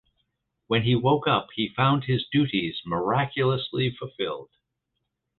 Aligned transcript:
When 0.65 0.81
he 0.81 0.95
woke 0.95 1.27
up 1.27 1.49
he 1.53 1.69
found 1.69 2.05
his 2.05 2.25
duties 2.31 2.81
miraculously 2.87 3.91
fulfilled. 3.91 4.49